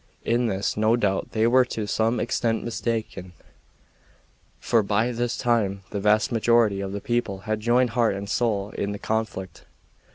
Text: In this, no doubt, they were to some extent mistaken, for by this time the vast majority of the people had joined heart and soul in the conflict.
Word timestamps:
In 0.25 0.47
this, 0.47 0.75
no 0.75 0.95
doubt, 0.95 1.31
they 1.33 1.45
were 1.45 1.63
to 1.65 1.85
some 1.85 2.19
extent 2.19 2.63
mistaken, 2.63 3.33
for 4.59 4.81
by 4.81 5.11
this 5.11 5.37
time 5.37 5.83
the 5.91 5.99
vast 5.99 6.31
majority 6.31 6.81
of 6.81 6.91
the 6.91 7.01
people 7.01 7.41
had 7.41 7.59
joined 7.59 7.91
heart 7.91 8.15
and 8.15 8.27
soul 8.27 8.71
in 8.71 8.93
the 8.93 8.97
conflict. 8.97 9.63